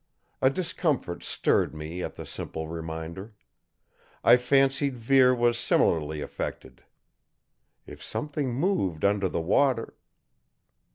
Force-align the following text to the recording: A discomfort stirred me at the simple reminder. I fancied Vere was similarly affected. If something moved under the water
A 0.41 0.49
discomfort 0.49 1.21
stirred 1.21 1.75
me 1.75 2.01
at 2.01 2.15
the 2.15 2.25
simple 2.25 2.67
reminder. 2.67 3.35
I 4.23 4.35
fancied 4.35 4.97
Vere 4.97 5.35
was 5.35 5.59
similarly 5.59 6.21
affected. 6.21 6.83
If 7.85 8.01
something 8.01 8.51
moved 8.51 9.05
under 9.05 9.29
the 9.29 9.39
water 9.41 9.93